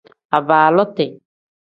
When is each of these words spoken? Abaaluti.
Abaaluti. 0.37 1.05